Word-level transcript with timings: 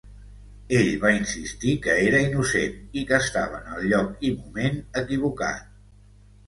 Ell 0.77 0.87
va 1.03 1.11
insistir 1.17 1.75
que 1.83 1.99
era 2.07 2.21
innocent 2.29 2.81
i 3.03 3.07
que 3.13 3.21
estava 3.27 3.61
en 3.63 3.77
el 3.79 3.87
lloc 3.95 4.29
i 4.31 4.35
moment 4.43 4.85
equivocat. 5.05 5.67